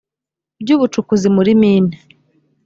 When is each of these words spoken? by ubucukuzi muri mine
by 0.61 0.69
ubucukuzi 0.75 1.27
muri 1.35 1.51
mine 1.61 1.93